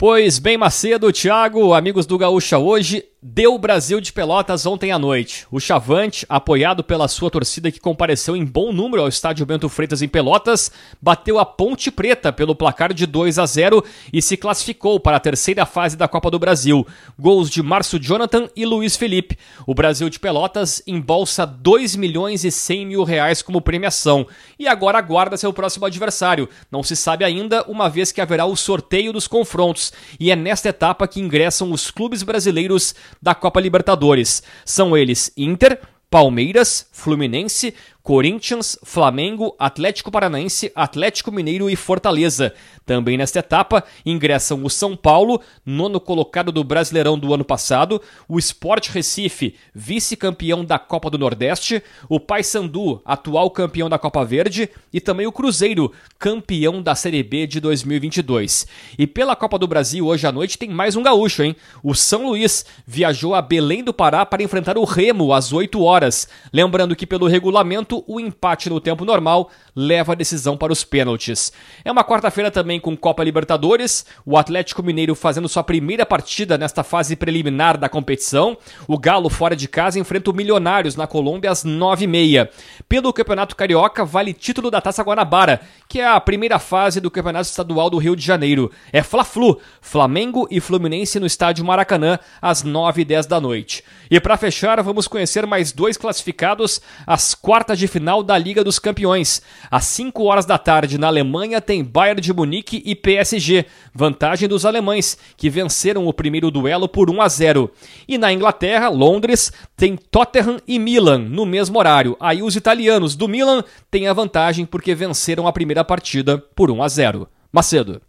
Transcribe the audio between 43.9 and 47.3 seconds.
ingressam o São Paulo, nono colocado do Brasileirão